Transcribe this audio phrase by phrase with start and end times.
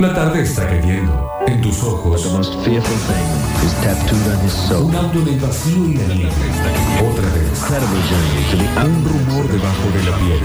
[0.00, 1.30] La tarde está cayendo.
[1.46, 2.24] En tus ojos.
[2.24, 2.36] Un
[4.96, 6.32] auto en el vacío y la nieve.
[7.06, 7.60] Otra vez.
[8.82, 10.40] Un rumor debajo de la piel.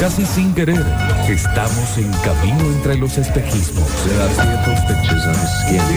[0.00, 0.82] Casi sin querer,
[1.28, 3.86] estamos en camino entre los espejismos.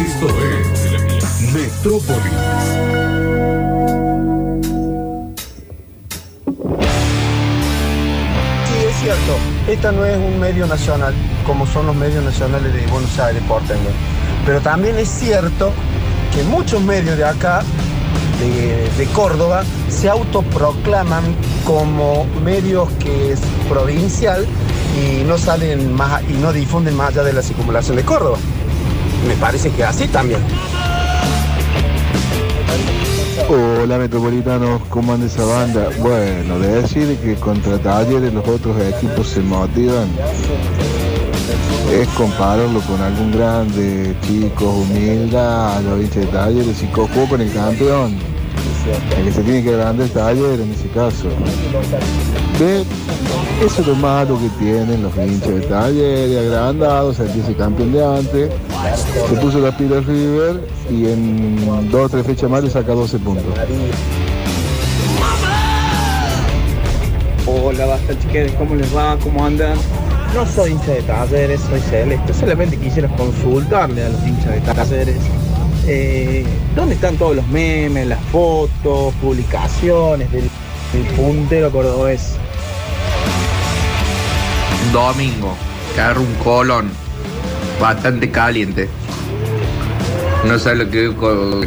[0.05, 2.90] Esto es Metrópolis.
[9.67, 11.13] Esta no es un medio nacional,
[11.45, 13.89] como son los medios nacionales de Buenos Aires, Porteño.
[14.45, 15.71] Pero también es cierto
[16.33, 17.63] que muchos medios de acá,
[18.39, 23.39] de, Córdoba, se autoproclaman como medios que es
[23.69, 24.47] provincial
[24.99, 28.37] y no salen más y no difunden más allá de la circunvalación de Córdoba.
[29.27, 30.41] Me parece que así también.
[33.53, 35.89] Hola metropolitanos, ¿cómo anda esa banda?
[35.99, 40.07] Bueno, de decir que contra talleres los otros equipos se motivan
[41.91, 47.51] es compararlo con algún grande, chicos, humildad, los hinchas de talleres y cojo con el
[47.51, 48.15] campeón.
[49.17, 51.27] El que se tiene que agrandar el taller en ese caso.
[52.57, 52.83] Que
[53.65, 58.49] eso es lo malo que tienen los hinchas de talleres, agrandados, ese campeón de antes.
[59.29, 62.93] Se puso la pila al River y en dos o tres fechas más le saca
[62.93, 63.45] 12 puntos.
[67.45, 69.17] Hola, basta chiquetes, ¿cómo les va?
[69.23, 69.77] ¿Cómo andan?
[70.33, 72.33] No soy hincha de talleres, soy celeste.
[72.33, 75.17] Solamente quisiera consultarle a los hinchas de talleres.
[75.87, 80.49] eh, ¿Dónde están todos los memes, las fotos, publicaciones del,
[80.93, 82.35] del puntero cordobés?
[84.91, 85.55] Domingo,
[86.17, 86.91] un colón
[87.81, 88.87] bastante caliente.
[90.45, 91.11] No sé lo que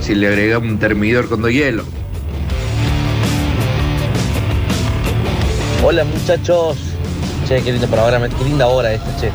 [0.01, 1.85] si le agregamos un termidor con dos hielo.
[5.85, 6.79] Hola muchachos.
[7.47, 9.31] Che, qué lindo programa, qué linda hora esta, che.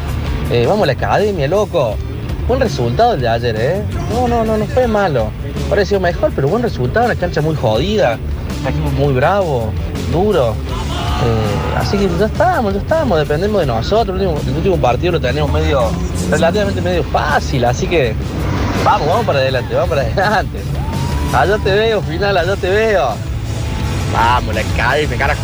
[0.52, 1.96] Eh, vamos a la academia, loco.
[2.48, 3.84] Buen resultado el de ayer, ¿eh?
[4.12, 5.30] No, no, no, no fue malo.
[5.70, 8.18] Pareció mejor, pero buen resultado, una cancha muy jodida.
[8.98, 9.72] Muy bravo,
[10.12, 10.56] duro.
[11.24, 14.20] Eh, así que ya estamos, ya estamos, dependemos de nosotros.
[14.20, 15.92] El último partido lo tenemos medio,
[16.30, 18.14] relativamente medio fácil, así que
[18.84, 20.60] vamos, vamos para adelante, vamos para adelante.
[21.34, 23.10] Allá te veo, final, allá te veo.
[24.14, 25.42] Vamos, la academia, carajo.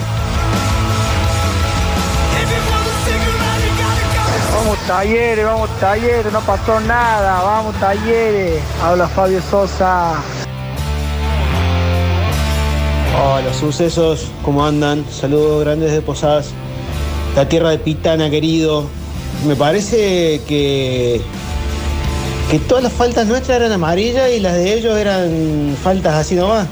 [4.55, 8.61] Vamos talleres, vamos talleres, no pasó nada, vamos talleres.
[8.83, 10.13] Habla Fabio Sosa.
[13.23, 15.05] Hola, sucesos, ¿cómo andan?
[15.11, 16.51] Saludos grandes de Posadas,
[17.35, 18.87] la tierra de Pitana, querido.
[19.43, 21.21] Me parece que,
[22.49, 26.67] que todas las faltas nuestras eran amarillas y las de ellos eran faltas así nomás.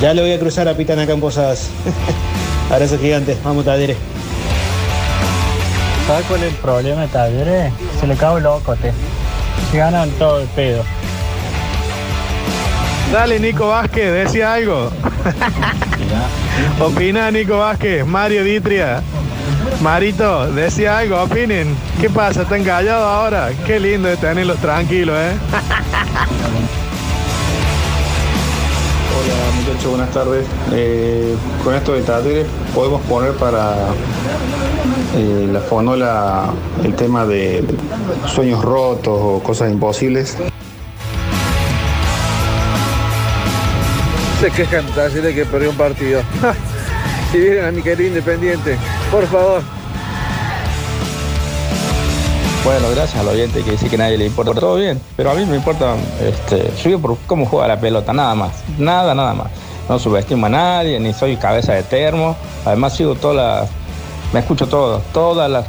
[0.00, 1.68] Ya le voy a cruzar a Pitana acá en Posadas.
[2.70, 3.96] Abrazo gigante, vamos talleres.
[6.06, 7.72] ¿Sabes cuál es el problema de talleres?
[8.00, 8.92] Se le cago el locote.
[9.70, 10.82] Se ganan todo el pedo.
[13.12, 14.90] Dale, Nico Vázquez, decía algo.
[16.80, 19.02] Opina, Nico Vázquez, Mario Ditria.
[19.82, 21.76] Marito, decía algo, opinen.
[22.00, 22.42] ¿Qué pasa?
[22.42, 23.50] ¿Están callados ahora?
[23.64, 25.36] Qué lindo de tenerlos tranquilos, ¿eh?
[29.14, 30.46] Hola muchachos, buenas tardes.
[30.72, 33.74] Eh, con esto de talleres podemos poner para
[35.16, 36.46] eh, la fonola
[36.82, 37.64] el tema de
[38.26, 40.36] sueños rotos o cosas imposibles.
[44.40, 46.20] Se quejan talleres que perdió un partido.
[47.30, 48.76] si vieron a mi querido Independiente,
[49.10, 49.62] por favor.
[52.64, 54.52] Bueno, gracias al oyente que dice que a nadie le importa.
[54.52, 58.34] Todo bien, pero a mí me importa, este, yo por cómo juega la pelota, nada
[58.34, 58.62] más.
[58.78, 59.46] Nada, nada más.
[59.88, 62.36] No subestimo a nadie, ni soy cabeza de termo.
[62.66, 63.70] Además sigo todas las,
[64.32, 65.64] me escucho todo, todas las,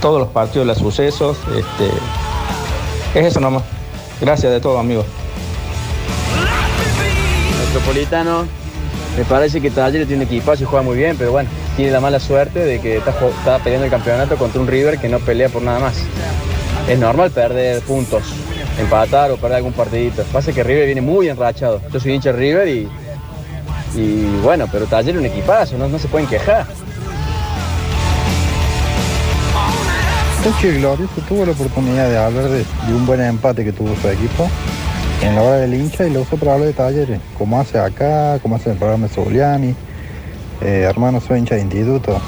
[0.00, 1.36] todos los partidos, los sucesos.
[1.54, 3.62] Este, es eso nomás.
[4.20, 5.04] Gracias de todo, amigos.
[7.66, 8.46] Metropolitano,
[9.16, 12.18] me parece que Talleres tiene equipazo y juega muy bien, pero bueno, tiene la mala
[12.18, 15.62] suerte de que está, está peleando el campeonato contra un River que no pelea por
[15.62, 15.94] nada más.
[16.88, 18.22] Es normal perder puntos,
[18.78, 20.22] empatar o perder algún partidito.
[20.32, 21.80] Pasa que River viene muy enrachado.
[21.92, 22.88] Yo soy hincha River y,
[24.42, 26.66] bueno, pero Talleres es un equipazo, no, no se pueden quejar.
[31.28, 34.48] Tuvo la oportunidad de hablar de un buen empate que tuvo su equipo
[35.22, 38.56] en la hora del hincha y usó para hablar de talleres, como hace acá, como
[38.56, 39.74] hace el programa de Zuliani.
[40.60, 42.20] Eh, hermano, soy hincha de instituto,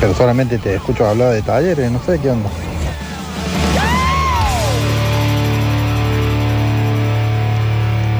[0.00, 2.48] pero solamente te escucho hablar de talleres, no sé qué onda.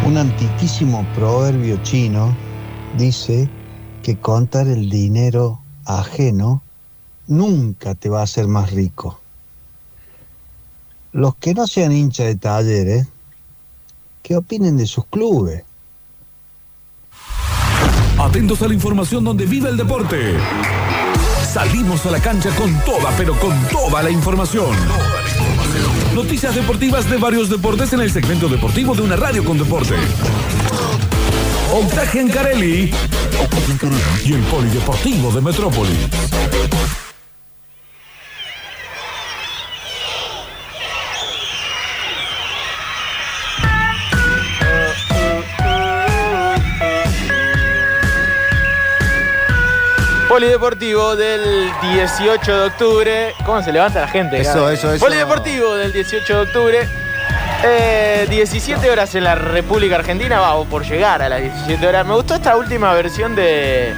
[0.05, 2.37] Un antiquísimo proverbio chino
[2.97, 3.49] dice
[4.03, 6.63] que contar el dinero ajeno
[7.27, 9.21] nunca te va a hacer más rico.
[11.13, 13.07] los que no sean hinchas de talleres,
[14.23, 15.65] que opinen de sus clubes.
[18.19, 20.37] Atentos a la información donde vive el deporte.
[21.53, 24.77] Salimos a la cancha con toda, pero con toda la información.
[26.15, 29.95] Noticias deportivas de varios deportes en el segmento deportivo de una radio con deporte.
[31.73, 32.91] Octagen Carelli
[34.25, 37.08] y el Polideportivo de Metrópolis.
[50.43, 53.35] Polideportivo del 18 de octubre.
[53.45, 54.41] ¿Cómo se levanta la gente?
[54.41, 54.73] Eso, cara?
[54.73, 55.05] eso, eso.
[55.05, 56.89] Polideportivo del 18 de octubre.
[57.65, 60.39] Eh, 17 horas en la República Argentina.
[60.39, 62.07] Vamos por llegar a las 17 horas.
[62.07, 63.93] Me gustó esta última versión de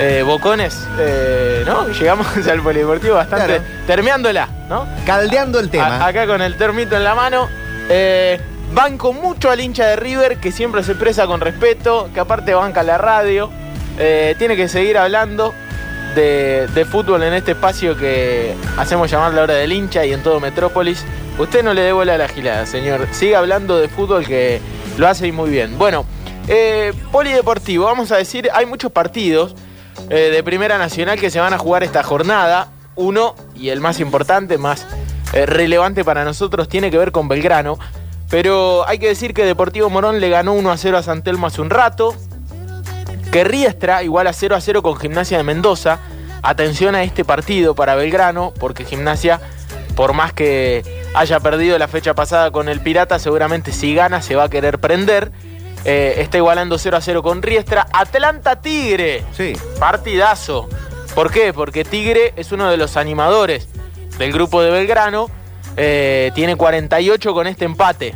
[0.00, 0.76] eh, Bocones.
[0.98, 1.86] eh, ¿No?
[1.86, 3.60] Llegamos al Polideportivo bastante.
[3.86, 4.88] Termeándola, ¿no?
[5.06, 5.98] Caldeando el tema.
[5.98, 7.48] A- acá con el termito en la mano.
[7.88, 8.40] Eh,
[8.72, 12.82] banco mucho al hincha de River, que siempre se expresa con respeto, que aparte banca
[12.82, 13.52] la radio.
[14.00, 15.54] Eh, tiene que seguir hablando
[16.16, 20.40] de, fútbol en este espacio que hacemos llamar la hora del hincha y en todo
[20.40, 21.04] Metrópolis.
[21.38, 23.06] Usted no le dé bola a la gilada, señor.
[23.12, 24.60] Siga hablando de fútbol que
[24.96, 25.76] lo hace y muy bien.
[25.78, 26.06] Bueno,
[26.48, 29.54] eh, polideportivo, vamos a decir, hay muchos partidos
[30.08, 32.72] eh, de Primera Nacional que se van a jugar esta jornada.
[32.94, 34.86] Uno, y el más importante, más
[35.34, 37.78] eh, relevante para nosotros, tiene que ver con Belgrano.
[38.30, 41.46] Pero hay que decir que Deportivo Morón le ganó 1 a 0 a San Telmo
[41.46, 42.16] hace un rato.
[43.30, 45.98] Que Riestra igual a 0 a 0 con Gimnasia de Mendoza.
[46.42, 49.40] Atención a este partido para Belgrano, porque Gimnasia,
[49.94, 50.84] por más que
[51.14, 54.78] haya perdido la fecha pasada con el Pirata, seguramente si gana se va a querer
[54.78, 55.32] prender.
[55.84, 57.86] Eh, está igualando 0 a 0 con Riestra.
[57.92, 59.24] Atlanta Tigre.
[59.32, 59.54] Sí.
[59.78, 60.68] Partidazo.
[61.14, 61.52] ¿Por qué?
[61.52, 63.68] Porque Tigre es uno de los animadores
[64.18, 65.30] del grupo de Belgrano.
[65.76, 68.14] Eh, tiene 48 con este empate.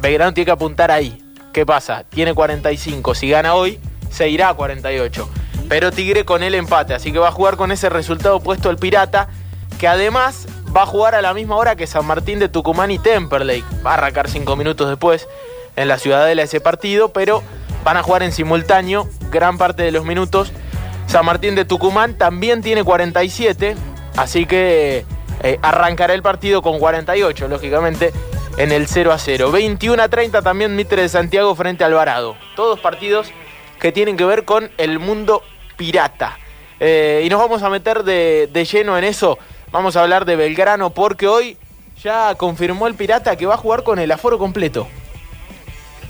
[0.00, 1.22] Belgrano tiene que apuntar ahí.
[1.52, 2.04] ¿Qué pasa?
[2.08, 3.14] Tiene 45.
[3.14, 3.78] Si gana hoy,
[4.12, 5.28] se irá a 48.
[5.68, 6.94] Pero Tigre con el empate.
[6.94, 9.28] Así que va a jugar con ese resultado puesto el Pirata.
[9.80, 12.98] Que además va a jugar a la misma hora que San Martín de Tucumán y
[12.98, 13.64] Temperley.
[13.84, 15.26] Va a arrancar 5 minutos después
[15.74, 17.12] en la Ciudadela ese partido.
[17.12, 17.42] Pero
[17.84, 20.52] van a jugar en simultáneo gran parte de los minutos.
[21.06, 23.76] San Martín de Tucumán también tiene 47.
[24.16, 25.06] Así que
[25.42, 28.12] eh, arrancará el partido con 48, lógicamente,
[28.58, 29.50] en el 0 a 0.
[29.50, 32.36] 21 a 30 también Mitre de Santiago frente a Alvarado.
[32.54, 33.32] Todos partidos
[33.82, 35.42] que tienen que ver con el mundo
[35.76, 36.38] pirata.
[36.78, 39.38] Eh, y nos vamos a meter de, de lleno en eso.
[39.72, 41.56] Vamos a hablar de Belgrano porque hoy
[42.02, 44.86] ya confirmó el pirata que va a jugar con el aforo completo.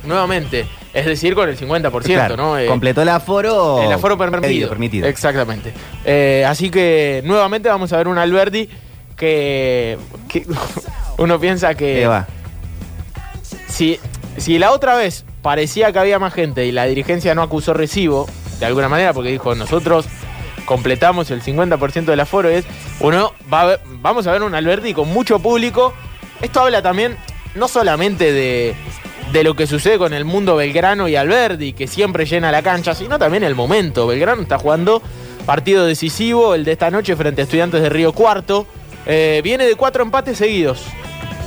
[0.05, 0.67] Nuevamente.
[0.93, 2.59] Es decir, con el 50%, Claro, ¿no?
[2.59, 3.83] Eh, Completó el aforo.
[3.83, 4.69] el aforo permitido.
[4.69, 5.09] permitido.
[5.09, 5.73] Exactamente.
[6.05, 8.69] Eh, así que nuevamente vamos a ver un Alberdi
[9.17, 9.97] que,
[10.29, 10.45] que
[11.19, 12.27] uno piensa que va.
[13.69, 13.99] si,
[14.37, 18.29] si la otra vez parecía que había más gente y la dirigencia no acusó recibo,
[18.61, 20.06] de alguna manera, porque dijo nosotros
[20.65, 22.65] completamos el 50% del aforo, es
[23.00, 25.93] uno va a ver- vamos a ver un Alberdi con mucho público.
[26.41, 27.17] Esto habla también
[27.55, 28.75] no solamente de,
[29.33, 32.94] de lo que sucede con el mundo Belgrano y Alberdi, que siempre llena la cancha,
[32.94, 34.06] sino también el momento.
[34.06, 35.03] Belgrano está jugando
[35.44, 38.67] partido decisivo, el de esta noche frente a Estudiantes de Río Cuarto.
[39.06, 40.85] Eh, viene de cuatro empates seguidos.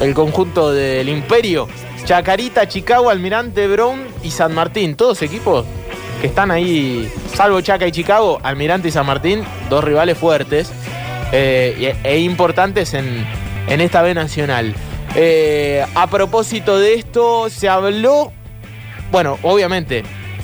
[0.02, 1.70] El conjunto del Imperio.
[2.06, 4.96] Chacarita, Chicago, Almirante Brown y San Martín.
[4.96, 5.66] Todos equipos
[6.22, 10.72] que están ahí, salvo Chaca y Chicago, Almirante y San Martín, dos rivales fuertes
[11.32, 13.26] eh, e, e importantes en,
[13.68, 14.76] en esta B nacional.
[15.16, 18.32] Eh, a propósito de esto, se habló,
[19.12, 20.04] bueno, obviamente,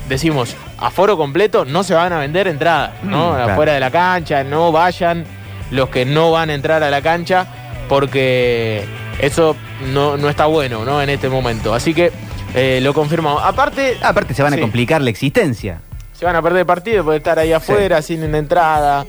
[0.09, 3.33] decimos, aforo completo, no se van a vender entradas, ¿no?
[3.33, 3.51] Mm, claro.
[3.53, 5.25] Afuera de la cancha, no vayan
[5.69, 7.45] los que no van a entrar a la cancha,
[7.87, 8.83] porque
[9.19, 11.01] eso no, no está bueno, ¿no?
[11.01, 11.73] En este momento.
[11.73, 12.11] Así que
[12.53, 13.41] eh, lo confirmamos.
[13.43, 13.97] Aparte.
[14.01, 15.81] Aparte se van a complicar la existencia.
[16.17, 19.05] Se van a perder partido por estar ahí afuera, sin una entrada.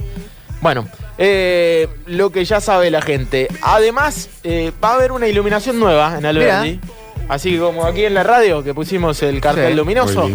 [0.60, 0.86] Bueno,
[1.18, 3.48] eh, lo que ya sabe la gente.
[3.62, 6.80] Además, eh, va a haber una iluminación nueva en Alberdi.
[7.28, 9.74] Así que como aquí en la radio, que pusimos el cartel Sí.
[9.74, 10.28] luminoso,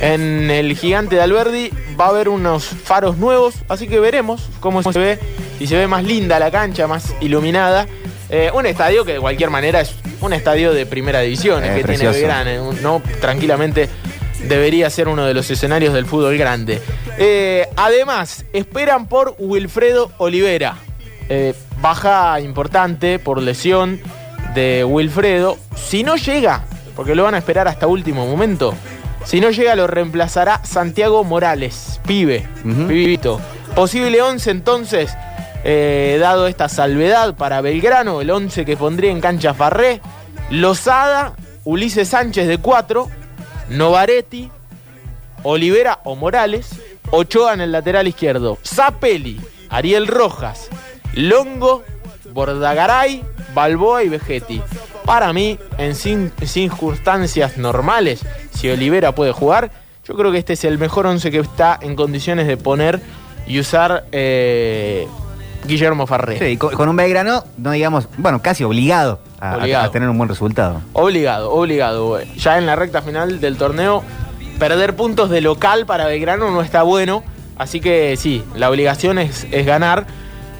[0.00, 3.54] en el gigante de Alberdi va a haber unos faros nuevos.
[3.68, 5.18] Así que veremos cómo se ve.
[5.58, 7.86] Si se ve más linda la cancha, más iluminada.
[8.36, 11.76] Eh, un estadio que de cualquier manera es un estadio de primera división, el Eh,
[11.76, 12.18] que precioso.
[12.18, 12.68] tiene Belgrano.
[12.70, 13.88] Un- No, tranquilamente
[14.48, 16.80] debería ser uno de los escenarios del fútbol grande.
[17.16, 20.74] Eh, además, esperan por Wilfredo Olivera.
[21.28, 24.00] Eh, baja importante por lesión
[24.54, 25.56] de Wilfredo.
[25.76, 26.64] Si no llega,
[26.96, 28.74] porque lo van a esperar hasta último momento,
[29.24, 32.48] si no llega lo reemplazará Santiago Morales, pibe,
[32.88, 33.40] pibito.
[33.76, 35.16] Posible 11 entonces,
[35.64, 40.02] eh, dado esta salvedad para Belgrano, el 11 que pondría en cancha Farré,
[40.50, 41.32] Lozada,
[41.64, 43.08] Ulises Sánchez de 4,
[43.70, 44.50] Novaretti,
[45.42, 46.68] Olivera o Morales,
[47.10, 49.40] Ochoa en el lateral izquierdo, Zapelli,
[49.70, 50.68] Ariel Rojas,
[51.14, 51.82] Longo,
[52.32, 54.60] Bordagaray, Balboa y Vegetti.
[55.06, 58.20] Para mí, en circunstancias normales,
[58.52, 59.70] si Olivera puede jugar,
[60.06, 63.00] yo creo que este es el mejor 11 que está en condiciones de poner
[63.46, 65.06] y usar eh,
[65.66, 66.38] Guillermo Farré.
[66.38, 69.84] Sí, con, con un Belgrano, no digamos, bueno, casi obligado a, a- Obligado.
[69.86, 70.80] a tener un buen resultado.
[70.92, 72.20] Obligado, obligado.
[72.36, 74.02] Ya en la recta final del torneo,
[74.58, 77.22] perder puntos de local para Belgrano no está bueno.
[77.56, 80.06] Así que sí, la obligación es, es ganar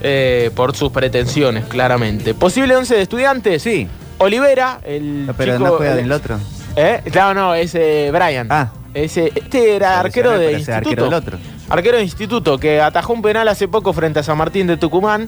[0.01, 2.33] eh, por sus pretensiones, claramente.
[2.33, 3.61] ¿Posible 11 de estudiantes?
[3.63, 3.87] Sí.
[4.17, 6.37] Olivera, el Pero chico- no juega del otro.
[6.77, 7.01] ¿Eh?
[7.11, 8.47] Claro, no, ese Brian.
[8.49, 8.69] Ah.
[8.93, 10.77] Ese, este era arquero de ese instituto.
[10.77, 11.37] arquero del otro.
[11.69, 15.27] Arquero de instituto que atajó un penal hace poco frente a San Martín de Tucumán.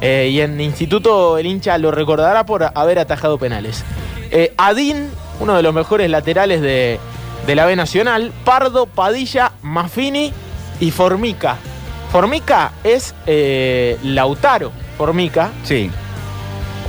[0.00, 3.84] eh, y en instituto el hincha lo recordará por haber atajado penales.
[4.30, 5.08] Eh, Adín,
[5.40, 6.98] uno de los mejores laterales de,
[7.46, 8.32] de la B Nacional.
[8.44, 10.32] Pardo, Padilla, Maffini
[10.80, 11.56] y Formica.
[12.10, 14.72] Formica es eh, Lautaro.
[14.98, 15.50] Formica.
[15.64, 15.90] Sí.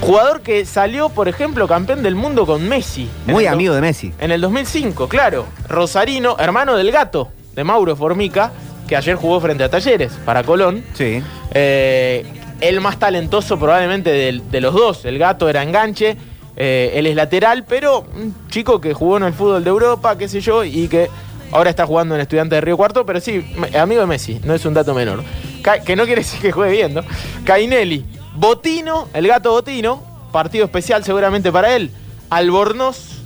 [0.01, 3.09] Jugador que salió, por ejemplo, campeón del mundo con Messi.
[3.27, 4.13] Muy amigo de Messi.
[4.19, 5.45] en el 2005, claro.
[5.69, 8.51] Rosarino, hermano del gato de Mauro Formica,
[8.87, 10.83] que ayer jugó frente a Talleres para Colón.
[10.93, 11.21] Sí.
[11.53, 12.25] Eh,
[12.61, 14.09] el más talentoso probablemente
[14.41, 15.05] de, los dos.
[15.05, 16.15] El gato era enganche,
[16.55, 20.27] eh, él es lateral, pero un chico que jugó en el fútbol de Europa, qué
[20.29, 21.09] sé yo, y que
[21.51, 23.45] ahora está jugando en Estudiante de Río Cuarto, pero sí,
[23.77, 25.23] amigo de Messi, no es un dato menor.
[25.61, 27.01] Ca- que no quiere decir que juegue bien, ¿no?
[27.43, 30.01] Cainelli, Botino, el gato Botino,
[30.31, 31.91] partido especial seguramente para él.
[32.29, 33.21] Albornoz,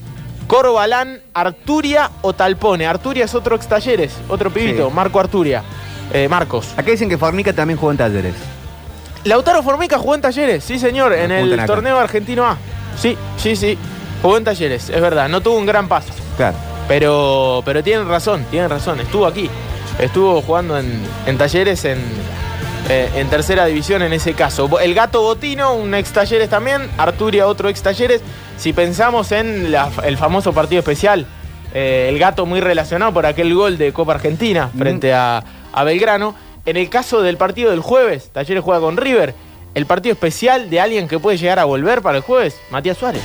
[0.49, 2.87] Corbalán, Arturia o Talpone.
[2.87, 4.93] Arturia es otro ex talleres, otro pibito, Sí.
[4.95, 5.61] Marco Arturia.
[6.11, 6.69] Eh, Marcos.
[6.75, 8.33] Acá dicen que Formica también jugó en talleres.
[9.25, 11.67] Lautaro Formica jugó en Talleres, sí señor, en el acá.
[11.67, 12.57] torneo argentino A.
[12.97, 13.77] Sí, sí, sí.
[14.23, 15.29] Jugó en Talleres, es verdad.
[15.29, 16.11] No tuvo un gran paso.
[16.35, 16.57] Claro.
[16.87, 18.99] Pero, pero tienen razón, tienen razón.
[19.01, 19.49] Estuvo aquí.
[19.99, 21.99] Estuvo jugando en, en Talleres en,
[22.87, 24.79] eh, en tercera división en ese caso.
[24.79, 26.89] El gato Botino, un ex Talleres también.
[26.97, 28.21] Arturia, otro ex Talleres.
[28.57, 31.25] Si pensamos en la- el famoso partido especial,
[31.73, 36.35] eh, el gato muy relacionado por aquel gol de Copa Argentina frente a, a Belgrano.
[36.65, 39.33] En el caso del partido del jueves, Talleres juega con River.
[39.75, 43.21] El partido especial de alguien que puede llegar a volver para el jueves, Matías Suárez.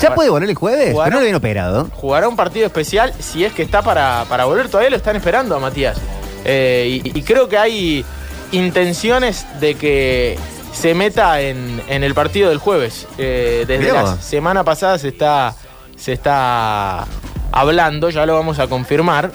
[0.00, 0.88] ¿Ya puede volver el jueves?
[0.88, 1.88] Pero no lo habían operado.
[1.94, 4.68] Jugará un partido especial si es que está para, para volver.
[4.68, 5.96] Todavía lo están esperando a Matías.
[6.44, 8.04] Eh, y, y creo que hay
[8.56, 10.38] intenciones de que
[10.72, 13.06] se meta en, en el partido del jueves.
[13.18, 15.54] Eh, desde Mirá la semana pasada se está,
[15.96, 17.06] se está
[17.52, 19.32] hablando, ya lo vamos a confirmar.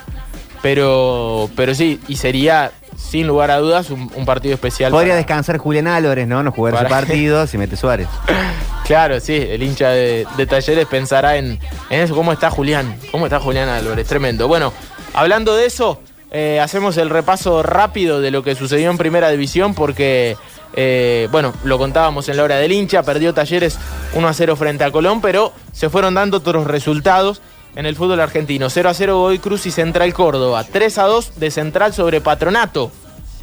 [0.61, 4.91] Pero, pero sí, y sería sin lugar a dudas un, un partido especial.
[4.91, 6.43] Podría para- descansar Julián Álvarez, ¿no?
[6.43, 8.07] No jugar ese Para- partido, se mete Suárez.
[8.85, 11.59] Claro, sí, el hincha de, de Talleres pensará en,
[11.91, 12.15] en eso.
[12.15, 12.97] ¿Cómo está Julián?
[13.11, 14.07] ¿Cómo está Julián Álvarez?
[14.07, 14.47] Tremendo.
[14.47, 14.73] Bueno,
[15.13, 19.73] hablando de eso, eh, hacemos el repaso rápido de lo que sucedió en Primera División
[19.73, 20.37] porque,
[20.73, 23.77] eh, bueno, lo contábamos en la hora del hincha, perdió Talleres
[24.13, 27.41] 1 a 0 frente a Colón, pero se fueron dando otros resultados
[27.75, 28.69] en el fútbol argentino.
[28.69, 30.63] 0 a 0 Godoy Cruz y Central Córdoba.
[30.71, 32.91] 3 a 2 de Central sobre Patronato.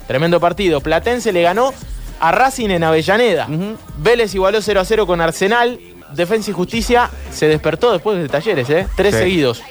[0.07, 0.81] Tremendo partido.
[0.81, 1.73] Platense le ganó
[2.21, 3.49] a Racing en Avellaneda.
[3.99, 5.81] Vélez igualó 0 a 0 con Arsenal.
[6.13, 8.87] Defensa y Justicia se despertó después de Talleres, ¿eh?
[8.97, 9.21] Tres Sí.
[9.23, 9.63] seguidos.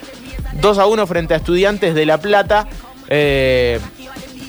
[0.62, 2.68] 2 a 1 frente a Estudiantes de La Plata.
[3.10, 3.80] Eh,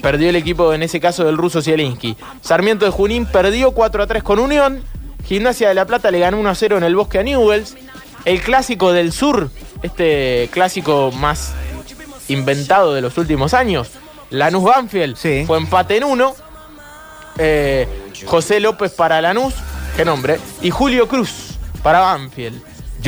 [0.02, 2.16] perdió el equipo, en ese caso, del ruso Zielinski.
[2.40, 4.82] Sarmiento de Junín perdió 4 a 3 con Unión.
[5.24, 7.76] Gimnasia de La Plata le ganó 1 a 0 en el Bosque a Newells.
[8.24, 9.50] El clásico del sur,
[9.82, 11.52] este clásico más
[12.28, 13.90] inventado de los últimos años.
[14.30, 16.34] Lanús Banfield fue empate en uno.
[17.38, 17.86] Eh,
[18.24, 19.54] José López para Lanús,
[19.96, 20.38] qué nombre.
[20.62, 22.60] Y Julio Cruz para Banfield.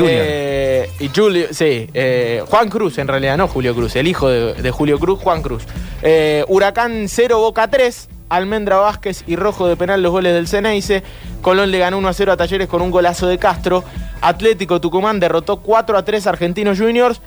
[0.07, 4.55] Eh, y Julio, sí, eh, Juan Cruz en realidad, no Julio Cruz, el hijo de,
[4.55, 5.64] de Julio Cruz, Juan Cruz.
[6.02, 8.09] Eh, Huracán 0, Boca 3.
[8.28, 11.02] Almendra Vázquez y Rojo de penal los goles del Ceneice.
[11.40, 13.85] Colón le ganó 1 a 0 a Talleres con un golazo de Castro.
[14.21, 17.21] Atlético Tucumán derrotó 4 a 3 a Argentinos Juniors.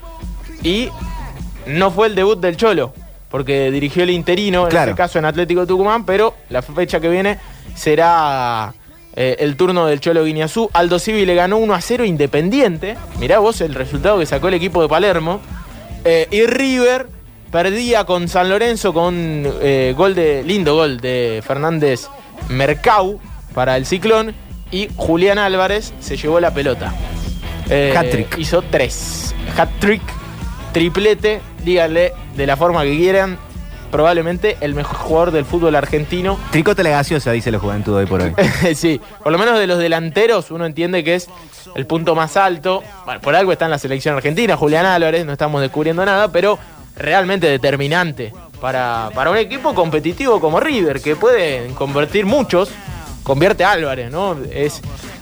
[0.63, 0.89] Y
[1.65, 2.93] no fue el debut del Cholo,
[3.29, 7.39] porque dirigió el interino, en este caso en Atlético Tucumán, pero la fecha que viene
[7.75, 8.73] será
[9.15, 10.69] eh, el turno del Cholo Guiñazú.
[10.73, 12.97] Aldo Civi le ganó 1 a 0 Independiente.
[13.19, 15.41] Mirá vos el resultado que sacó el equipo de Palermo.
[16.03, 17.07] Eh, y River
[17.51, 19.13] perdía con San Lorenzo con
[19.61, 22.07] eh, gol de lindo gol de Fernández
[22.49, 23.19] Mercau
[23.53, 24.33] para el Ciclón.
[24.71, 26.93] Y Julián Álvarez se llevó la pelota.
[27.69, 28.37] Eh, Hat-trick.
[28.37, 29.35] Hizo tres.
[29.57, 30.01] Hat-trick,
[30.71, 33.37] triplete, díganle de la forma que quieran.
[33.91, 36.39] Probablemente el mejor jugador del fútbol argentino.
[36.51, 38.33] Tricota la gaseosa, dice la juventud hoy por hoy.
[38.75, 41.27] sí, por lo menos de los delanteros uno entiende que es
[41.75, 42.81] el punto más alto.
[43.05, 46.57] Bueno, por algo está en la selección argentina, Julián Álvarez, no estamos descubriendo nada, pero
[46.95, 52.69] realmente determinante para, para un equipo competitivo como River, que puede convertir muchos,
[53.23, 54.37] convierte a Álvarez, ¿no?
[54.51, 54.81] Es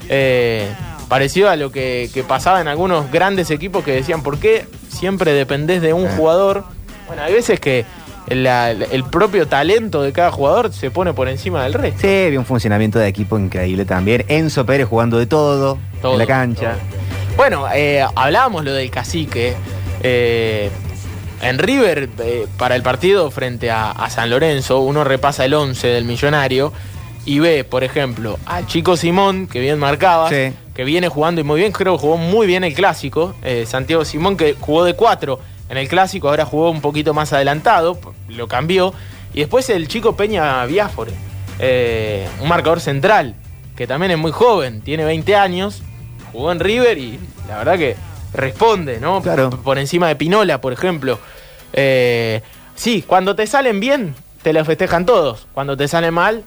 [0.09, 0.67] eh,
[1.07, 5.33] parecido a lo que, que pasaba en algunos grandes equipos que decían, ¿por qué siempre
[5.33, 6.11] dependés de un Eh.
[6.17, 6.63] jugador?
[7.07, 7.85] Bueno, hay veces que
[8.29, 11.99] la- el propio talento de cada jugador se pone por encima del resto.
[12.01, 14.25] Sí, había un funcionamiento de equipo increíble también.
[14.27, 16.75] Enzo Pérez jugando de todo, Todo, en la cancha.
[17.37, 19.53] Bueno, eh, hablábamos lo del cacique.
[20.01, 20.69] eh,
[21.41, 25.87] en River, eh, para el partido frente a, a San Lorenzo, uno repasa el 11
[25.87, 26.71] del millonario
[27.25, 30.53] y ve, por ejemplo, a Chico Simón, que bien marcaba, Sí.
[30.73, 33.35] que viene jugando y muy bien, creo que jugó muy bien el clásico.
[33.65, 37.99] Santiago Simón, que jugó de 4 en el clásico, ahora jugó un poquito más adelantado,
[38.27, 38.93] lo cambió.
[39.33, 41.11] Y después el chico Peña Biafore,
[41.59, 43.35] eh, un marcador central,
[43.75, 45.83] que también es muy joven, tiene 20 años,
[46.31, 47.95] jugó en River y la verdad que
[48.33, 49.21] responde, ¿no?
[49.21, 49.51] Claro.
[49.51, 51.19] Por encima de Pinola, por ejemplo.
[51.73, 52.41] Eh,
[52.75, 55.47] sí, cuando te salen bien, te lo festejan todos.
[55.53, 56.43] Cuando te sale mal,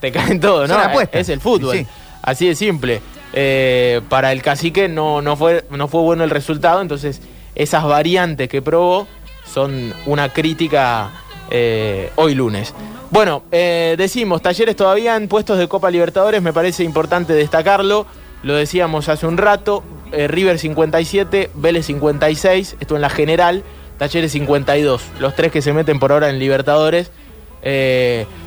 [0.00, 0.78] te caen todos, ¿no?
[1.12, 1.76] Es el fútbol.
[1.76, 1.86] Sí.
[2.22, 3.02] Así de simple.
[3.32, 7.20] Eh, para el cacique no, no, fue, no fue bueno el resultado, entonces
[7.56, 9.08] esas variantes que probó
[9.52, 11.10] son una crítica
[11.50, 12.74] eh, hoy lunes.
[13.10, 18.06] Bueno, eh, decimos, talleres todavía en puestos de Copa Libertadores, me parece importante destacarlo.
[18.42, 19.82] Lo decíamos hace un rato,
[20.12, 23.62] eh, River 57, Vélez 56, esto en la general,
[23.98, 27.10] Talleres 52, los tres que se meten por ahora en Libertadores.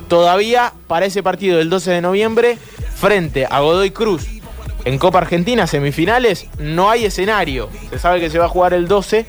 [0.08, 2.56] Todavía para ese partido del 12 de noviembre,
[2.94, 4.39] frente a Godoy Cruz
[4.84, 7.68] en Copa Argentina, semifinales, no hay escenario.
[7.90, 9.26] Se sabe que se va a jugar el 12,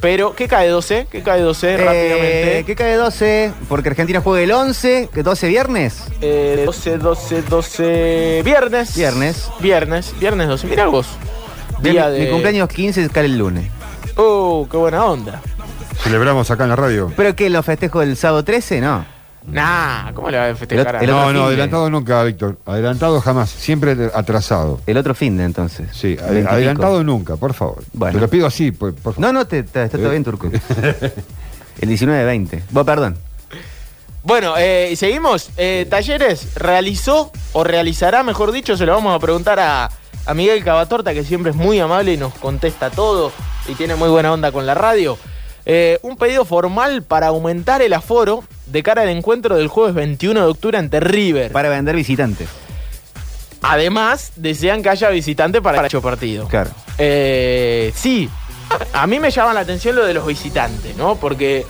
[0.00, 1.06] pero ¿qué cae 12?
[1.10, 2.64] ¿Qué cae 12 Eh, rápidamente?
[2.66, 3.52] ¿Qué cae 12?
[3.68, 6.04] Porque Argentina juega el 11, que 12 viernes.
[6.20, 8.42] Eh, 12, 12, 12.
[8.44, 8.94] Viernes.
[8.96, 9.50] Viernes.
[9.60, 10.66] Viernes, viernes 12.
[10.66, 11.06] Mirá vos.
[11.82, 12.20] Mi, Día de.
[12.20, 13.70] mi cumpleaños 15 cae el lunes.
[14.16, 15.42] Oh, qué buena onda.
[16.02, 17.12] Celebramos acá en la radio.
[17.16, 17.50] ¿Pero qué?
[17.50, 18.80] ¿Lo festejo el sábado 13?
[18.80, 19.04] No.
[19.46, 22.22] Nah, ¿cómo le va a festejar a El otro no, fin no, de- adelantado nunca,
[22.24, 22.58] Víctor.
[22.66, 24.80] Adelantado jamás, siempre de- atrasado.
[24.86, 25.88] El otro fin de entonces.
[25.92, 27.82] Sí, ade- adelantado nunca, por favor.
[27.92, 28.14] Bueno.
[28.18, 29.20] Te lo pido así, por, por favor.
[29.20, 30.50] No, no, te, te- está todo bien, Turco.
[31.80, 32.62] el 19-20.
[32.70, 33.16] Vos, perdón.
[34.22, 35.50] Bueno, eh, y seguimos.
[35.56, 39.88] Eh, Talleres realizó o realizará, mejor dicho, se lo vamos a preguntar a,
[40.26, 43.30] a Miguel Cavatorta, que siempre es muy amable y nos contesta todo
[43.68, 45.16] y tiene muy buena onda con la radio.
[45.68, 50.40] Eh, un pedido formal para aumentar el aforo de cara al encuentro del jueves 21
[50.40, 51.50] de octubre ante River.
[51.50, 52.48] Para vender visitantes.
[53.62, 56.46] Además, desean que haya visitantes para dicho partido.
[56.46, 56.70] Claro.
[56.98, 58.30] Eh, sí,
[58.92, 61.16] a mí me llama la atención lo de los visitantes, ¿no?
[61.16, 61.66] Porque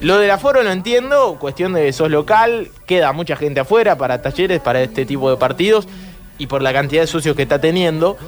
[0.00, 4.60] lo del aforo lo entiendo, cuestión de sos local, queda mucha gente afuera para talleres,
[4.60, 5.88] para este tipo de partidos
[6.36, 8.18] y por la cantidad de socios que está teniendo.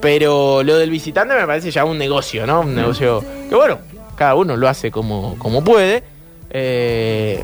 [0.00, 2.60] Pero lo del visitante me parece ya un negocio, ¿no?
[2.60, 3.78] Un negocio que, bueno,
[4.14, 6.02] cada uno lo hace como, como puede.
[6.50, 7.42] Eh,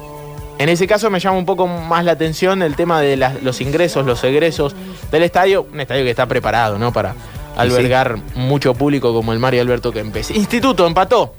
[0.58, 3.60] en ese caso me llama un poco más la atención el tema de las- los
[3.60, 4.74] ingresos, los egresos
[5.10, 5.66] del estadio.
[5.72, 6.92] Un estadio que está preparado, ¿no?
[6.92, 7.14] Para
[7.56, 10.30] albergar mucho público como el Mario Alberto Kempes.
[10.30, 11.34] Instituto empató.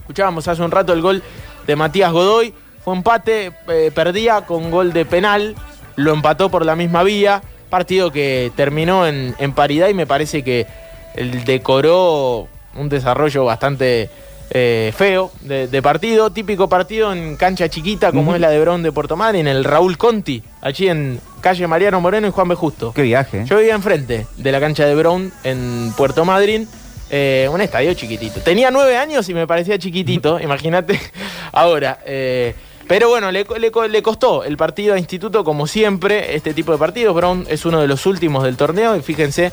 [0.00, 1.22] Escuchábamos hace un rato el gol
[1.66, 2.52] de Matías Godoy.
[2.84, 5.54] Fue empate, eh, perdía con gol de penal.
[5.96, 7.42] Lo empató por la misma vía.
[7.70, 10.66] Partido que terminó en, en paridad y me parece que
[11.14, 14.08] el decoró un desarrollo bastante
[14.50, 16.30] eh, feo de, de partido.
[16.30, 19.64] Típico partido en cancha chiquita como es la de Brown de Puerto Madryn, en el
[19.64, 22.54] Raúl Conti, allí en calle Mariano Moreno y Juan B.
[22.54, 22.92] Justo.
[22.92, 23.40] Qué viaje.
[23.40, 23.44] ¿eh?
[23.46, 26.66] Yo vivía enfrente de la cancha de Brown en Puerto Madryn.
[27.10, 28.40] eh, un estadio chiquitito.
[28.40, 31.00] Tenía nueve años y me parecía chiquitito, imagínate
[31.52, 32.00] ahora.
[32.04, 32.54] eh,
[32.86, 36.72] pero bueno, le, le co- le costó el partido a Instituto, como siempre, este tipo
[36.72, 37.14] de partidos.
[37.14, 39.52] Brown es uno de los últimos del torneo y fíjense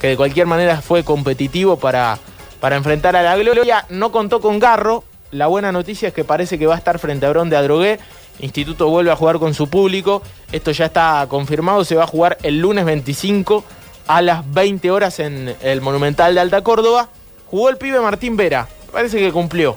[0.00, 2.18] que de cualquier manera fue competitivo para,
[2.62, 3.84] para enfrentar a la Gloria.
[3.90, 5.02] No contó con Garro.
[5.32, 7.98] La buena noticia es que parece que va a estar frente a Brown de Adrogué.
[8.38, 10.22] Instituto vuelve a jugar con su público.
[10.52, 11.84] Esto ya está confirmado.
[11.84, 13.64] Se va a jugar el lunes 25
[14.06, 17.08] a las 20 horas en el Monumental de Alta Córdoba.
[17.50, 18.68] Jugó el pibe Martín Vera.
[18.92, 19.74] Parece que cumplió.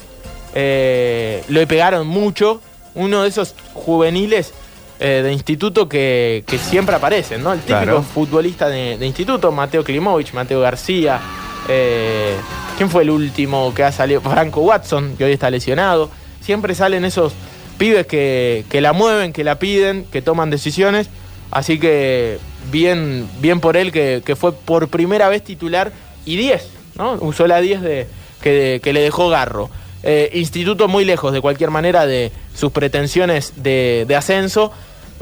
[0.53, 2.61] Eh, lo pegaron mucho.
[2.93, 4.53] Uno de esos juveniles
[4.99, 7.51] eh, de instituto que, que siempre aparecen, ¿no?
[7.51, 8.01] El típico Claro.
[8.03, 11.19] futbolista de, de instituto, Mateo Klimovich, Mateo García.
[11.67, 12.35] eh,
[12.77, 14.19] ¿Quién fue el último que ha salido?
[14.19, 16.09] Franco Watson, que hoy está lesionado.
[16.41, 17.33] Siempre salen esos
[17.77, 21.09] pibes que, que la mueven, que la piden, que toman decisiones.
[21.51, 22.38] Así que
[22.71, 25.93] bien, bien por él que, que fue por primera vez titular
[26.25, 27.13] y 10, ¿no?
[27.21, 28.07] Usó la 10 de,
[28.41, 29.69] que, que le dejó Garro.
[30.03, 34.73] Eh, Instituto muy lejos de cualquier manera de sus pretensiones de, de ascenso.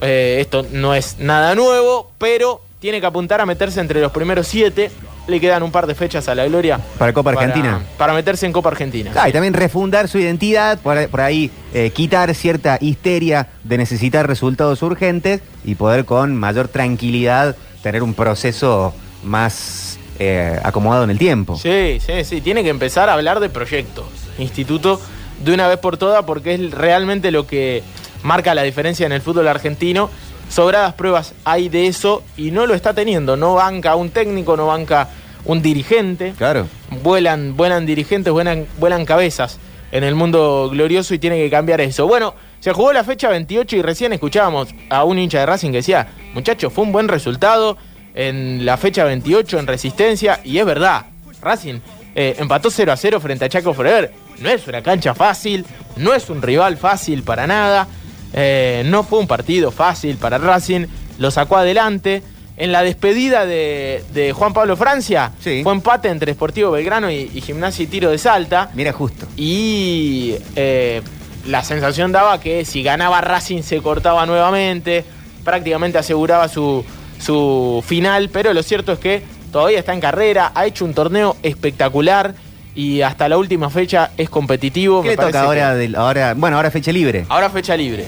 [0.02, 4.48] Eh, esto no es nada nuevo, pero tiene que apuntar a meterse entre los primeros
[4.48, 4.90] siete.
[5.28, 6.80] Le quedan un par de fechas a la gloria.
[6.98, 7.82] Para Copa Argentina.
[7.98, 9.12] Para meterse en Copa Argentina.
[9.16, 14.28] Ah, y también refundar su identidad, por, por ahí eh, quitar cierta histeria de necesitar
[14.28, 21.18] resultados urgentes y poder con mayor tranquilidad tener un proceso más eh, acomodado en el
[21.18, 21.58] tiempo.
[21.58, 22.42] Sí, sí, sí.
[22.42, 24.06] Tiene que empezar a hablar de proyectos.
[24.38, 25.02] Instituto
[25.44, 27.84] de una vez por todas porque es realmente lo que
[28.24, 30.10] marca la diferencia en el fútbol argentino.
[30.50, 33.36] Sobradas pruebas hay de eso y no lo está teniendo.
[33.36, 35.10] No banca un técnico, no banca
[35.46, 36.34] un dirigente.
[36.38, 36.68] Claro.
[37.02, 39.60] Vuelan, vuelan dirigentes, vuelan, vuelan cabezas
[39.92, 42.08] en el mundo glorioso y tiene que cambiar eso.
[42.08, 45.78] Bueno, se jugó la fecha 28 y recién escuchábamos a un hincha de Racing que
[45.78, 47.78] decía, muchachos, fue un buen resultado
[48.16, 51.06] en la fecha 28 en Resistencia y es verdad,
[51.42, 51.80] Racing
[52.16, 54.12] eh, empató 0 a 0 frente a Chaco Forever.
[54.40, 55.66] No es una cancha fácil,
[55.98, 57.88] no es un rival fácil para nada.
[58.34, 62.24] Eh, no fue un partido fácil para Racing, lo sacó adelante.
[62.56, 67.42] En la despedida de, de Juan Pablo Francia, fue empate entre Sportivo Belgrano y, y
[67.42, 68.70] Gimnasia y Tiro de Salta.
[68.76, 69.26] Mira, justo.
[69.36, 71.02] Y eh,
[71.48, 75.04] la sensación daba que si ganaba Racing se cortaba nuevamente,
[75.44, 76.86] prácticamente aseguraba su,
[77.20, 81.36] su final, pero lo cierto es que todavía está en carrera, ha hecho un torneo
[81.42, 82.36] espectacular
[82.76, 85.02] y hasta la última fecha es competitivo.
[85.02, 86.34] ¿Qué me le toca ahora, que- del- ahora?
[86.34, 87.26] Bueno, ahora fecha libre.
[87.30, 88.06] Ahora fecha libre.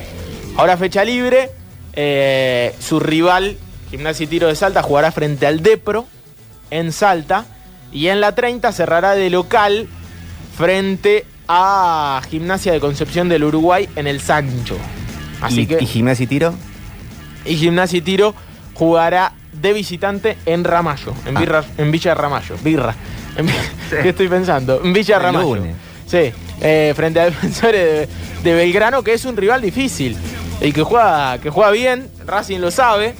[0.57, 1.49] Ahora fecha libre.
[1.97, 3.55] eh, su rival,
[3.89, 6.05] Gimnasia y Tiro de Salta, jugará frente al Depro
[6.69, 7.45] en Salta.
[7.93, 9.87] Y en la 30 cerrará de local
[10.57, 14.75] frente a Gimnasia de Concepción del Uruguay en el Sancho.
[15.41, 15.77] Así ¿Y, que.
[15.81, 16.53] y Gimnasia y Tiro?
[17.45, 18.33] Y Gimnasia y Tiro
[18.73, 21.39] jugará de visitante en Ramallo, en, Ah.
[21.39, 22.55] Birra- en Villa Ramallo.
[22.63, 22.93] Birra.
[23.89, 24.81] ¿Qué estoy pensando?
[24.83, 25.45] En Villa El Ramallo.
[26.07, 28.07] Sí, eh, frente a defensores
[28.43, 30.15] de, de Belgrano, que es un rival difícil.
[30.61, 33.13] Y que juega, que juega bien, Racing lo sabe.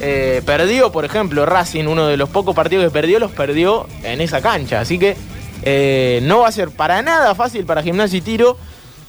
[0.00, 4.20] Eh, perdió, por ejemplo, Racing, uno de los pocos partidos que perdió, los perdió en
[4.20, 4.80] esa cancha.
[4.80, 5.16] Así que
[5.62, 8.56] eh, no va a ser para nada fácil para Gimnasia y Tiro.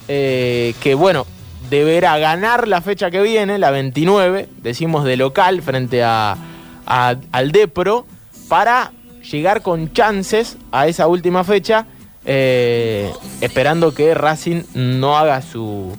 [0.07, 1.25] que bueno,
[1.69, 6.37] deberá ganar la fecha que viene, la 29, decimos de local, frente a,
[6.85, 8.05] a- al Depro,
[8.47, 8.93] para
[9.31, 11.85] llegar con chances a esa última fecha,
[12.25, 13.11] eh,
[13.41, 15.95] esperando que Racing no haga su,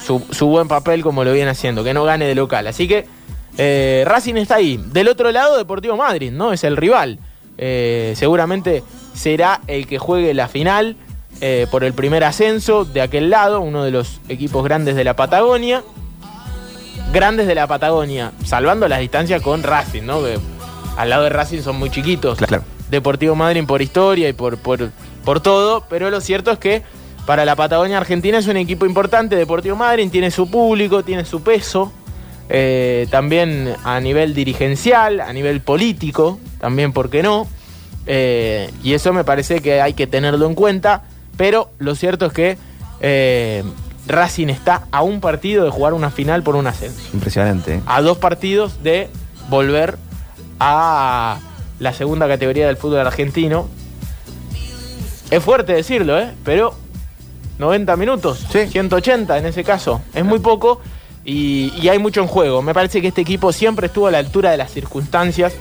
[0.00, 2.66] su, buen papel como lo viene haciendo, que no gane de local.
[2.66, 3.06] Así que
[3.58, 4.82] eh, Racing está ahí.
[4.92, 6.52] Del otro lado, Deportivo Madrid, ¿no?
[6.52, 7.18] Es el rival.
[7.56, 8.82] Eh, seguramente
[9.14, 10.96] será el que juegue la final
[11.70, 15.82] por el primer ascenso de aquel lado, uno de los equipos grandes de la Patagonia.
[17.12, 20.22] Grandes de la Patagonia, salvando las distancias con Racing, ¿no?
[20.96, 22.38] Al lado de Racing son muy chiquitos.
[22.90, 24.90] Deportivo Madrid por historia y por, por,
[25.24, 26.82] por todo, pero lo cierto es que
[27.26, 29.36] para la Patagonia Argentina es un equipo importante.
[29.36, 31.92] Deportivo Madrid tiene su público, tiene su peso,
[32.48, 37.48] eh, también a nivel dirigencial, a nivel político, también, ¿por qué no?
[38.06, 41.04] Eh, y eso me parece que hay que tenerlo en cuenta,
[41.38, 42.58] pero lo cierto es que
[43.00, 43.64] eh,
[44.06, 47.80] Racing está a un partido de jugar una final por un ascenso Impresionante.
[47.86, 49.08] a dos partidos de
[49.48, 49.96] volver
[50.58, 51.38] a
[51.78, 53.68] la segunda categoría del fútbol argentino.
[55.30, 56.32] Es fuerte decirlo, ¿eh?
[56.44, 56.74] Pero
[57.58, 60.80] 90 minutos, 180 en ese caso, es muy poco
[61.24, 62.62] y, y hay mucho en juego.
[62.62, 65.54] Me parece que este equipo siempre estuvo a la altura de las circunstancias,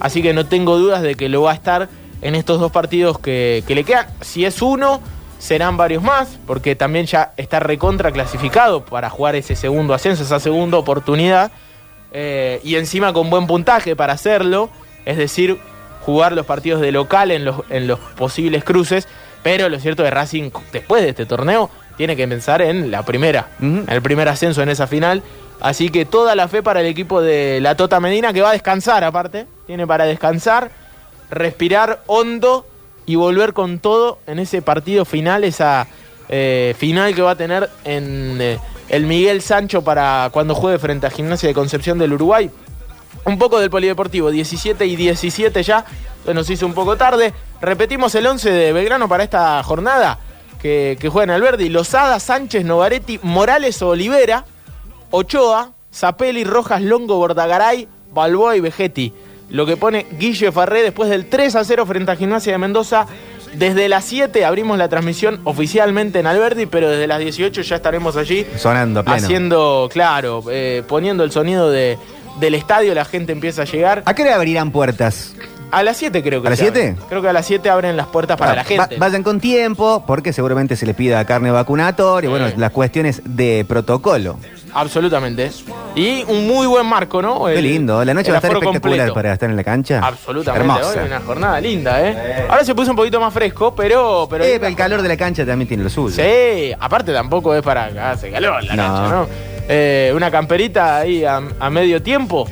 [0.00, 1.88] así que no tengo dudas de que lo va a estar
[2.22, 4.06] en estos dos partidos que, que le quedan.
[4.20, 5.00] Si es uno,
[5.38, 10.38] serán varios más, porque también ya está recontra clasificado para jugar ese segundo ascenso, esa
[10.38, 11.50] segunda oportunidad.
[12.12, 14.70] Eh, y encima con buen puntaje para hacerlo,
[15.04, 15.58] es decir,
[16.02, 19.06] jugar los partidos de local en los, en los posibles cruces.
[19.42, 23.04] Pero lo cierto es que Racing, después de este torneo, tiene que pensar en la
[23.04, 25.22] primera, en el primer ascenso en esa final.
[25.60, 28.52] Así que toda la fe para el equipo de la Tota Medina, que va a
[28.52, 30.70] descansar aparte, tiene para descansar,
[31.30, 32.66] respirar hondo
[33.06, 35.86] y volver con todo en ese partido final, esa
[36.28, 38.58] eh, final que va a tener en eh,
[38.90, 42.50] el Miguel Sancho para cuando juegue frente a Gimnasia de Concepción del Uruguay.
[43.24, 45.84] Un poco del polideportivo, 17 y 17 ya,
[46.24, 47.32] se nos hizo un poco tarde.
[47.60, 50.18] Repetimos el 11 de Belgrano para esta jornada
[50.60, 54.44] que, que juegan Alberdi, Lozada, Sánchez, Novaretti, Morales, Olivera,
[55.10, 59.12] Ochoa, Zapelli, Rojas, Longo, Bordagaray, Balboa y Vegetti.
[59.50, 63.06] Lo que pone Guille Farré después del 3 a 0 frente a Gimnasia de Mendoza.
[63.54, 68.16] Desde las 7 abrimos la transmisión oficialmente en Alberdi, pero desde las 18 ya estaremos
[68.16, 69.16] allí Sonando pleno.
[69.16, 71.98] haciendo, claro, eh, poniendo el sonido de,
[72.38, 74.02] del estadio, la gente empieza a llegar.
[74.06, 75.34] ¿A qué hora abrirán puertas?
[75.72, 76.80] A las 7 creo que ¿A las se abre.
[76.94, 76.96] 7?
[77.08, 78.96] Creo que a las 7 abren las puertas para la Va- gente.
[78.98, 84.36] vayan con tiempo, porque seguramente se les pida carne vacunatoria, bueno, las cuestiones de protocolo.
[84.72, 85.50] Absolutamente.
[85.94, 87.44] Y un muy buen marco, ¿no?
[87.46, 89.14] Qué lindo, la noche va a estar espectacular completo.
[89.14, 90.00] para estar en la cancha.
[90.02, 90.60] Absolutamente.
[90.70, 91.00] Hermosa.
[91.00, 92.46] Hoy una jornada linda, ¿eh?
[92.48, 94.26] Ahora se puso un poquito más fresco, pero.
[94.30, 96.14] pero Eh, el calor de la cancha también tiene lo suyo.
[96.14, 98.82] Sí, aparte tampoco es para que hace calor la No.
[98.82, 99.26] cancha, ¿no?
[99.68, 102.48] Eh, una camperita ahí a, a medio tiempo.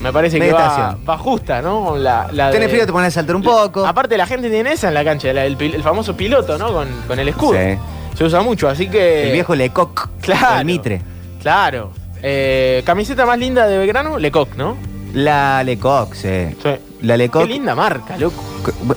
[0.00, 1.96] Me parece que va, va justa, ¿no?
[1.96, 3.86] La, la Tenés de- frío, te pones a saltar un poco.
[3.86, 6.72] Aparte la gente tiene esa en la cancha, la- el, el famoso piloto, ¿no?
[6.72, 7.52] Con, con el escudo.
[7.56, 7.78] Sí.
[8.18, 9.26] Se usa mucho, así que...
[9.28, 10.08] El viejo Lecoq.
[10.20, 10.58] Claro.
[10.58, 11.00] El Mitre.
[11.42, 11.92] Claro.
[12.22, 14.76] Eh, camiseta más linda de Belgrano, Lecoq, ¿no?
[15.12, 16.56] La Lecoq, sí.
[17.02, 17.42] La Lecoq.
[17.42, 18.42] Qué linda marca, loco.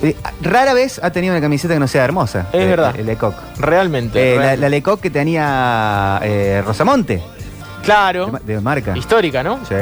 [0.01, 2.47] Eh, Rara vez ha tenido una camiseta que no sea hermosa.
[2.53, 2.95] Es Eh, verdad.
[2.95, 3.33] Lecoq.
[3.59, 4.19] Realmente.
[4.19, 4.61] Eh, la, realmente.
[4.61, 6.21] la Lecoq que tenía
[6.65, 7.21] Rosamonte.
[7.83, 8.27] Claro.
[8.27, 8.97] De, ma- de marca.
[8.97, 9.59] Histórica, ¿no?
[9.67, 9.75] Sí.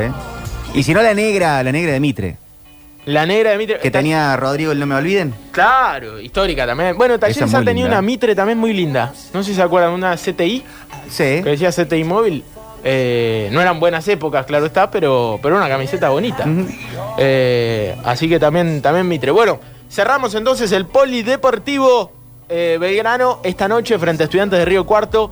[0.73, 2.37] Y si no, la negra, la negra de Mitre.
[3.05, 3.79] La negra de Mitre.
[3.79, 5.33] Que tenía Rodrigo, no me olviden.
[5.51, 6.97] Claro, histórica también.
[6.97, 7.99] Bueno, Talleres es ha tenido linda.
[7.99, 9.13] una Mitre también muy linda.
[9.33, 10.63] No sé si se acuerdan, una CTI.
[11.09, 11.41] Sí.
[11.43, 12.43] Que decía CTI móvil.
[12.83, 16.45] Eh, no eran buenas épocas, claro está, pero, pero una camiseta bonita.
[17.17, 19.31] Eh, así que también, también Mitre.
[19.31, 22.11] Bueno, cerramos entonces el Polideportivo
[22.49, 25.29] eh, Belgrano esta noche frente a Estudiantes de Río Cuarto.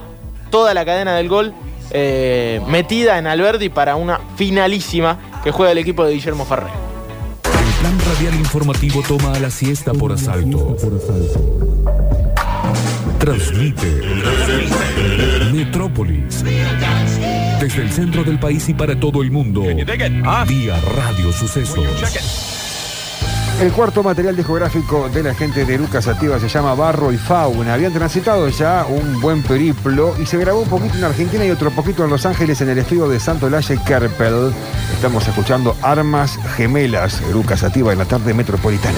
[0.49, 1.53] Toda la cadena del gol
[1.91, 6.69] eh, metida en Alberdi para una finalísima que juega el equipo de Guillermo Ferrer.
[7.43, 10.77] El plan radial informativo toma a la siesta por asalto.
[13.19, 14.01] Transmite
[15.53, 16.43] Metrópolis.
[17.61, 19.61] Desde el centro del país y para todo el mundo.
[19.61, 21.85] Vía Radio Sucesos.
[23.61, 27.75] El cuarto material discográfico de la gente de Lucas Sativa se llama Barro y Fauna.
[27.75, 31.69] Habían transitado ya un buen periplo y se grabó un poquito en Argentina y otro
[31.69, 34.51] poquito en Los Ángeles en el estudio de Santo Laje Kerpel.
[34.95, 38.97] Estamos escuchando Armas Gemelas, Lucas Sativa en la tarde metropolitana.